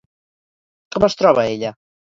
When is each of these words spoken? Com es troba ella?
Com 0.97 1.07
es 1.11 1.19
troba 1.21 1.49
ella? 1.55 1.77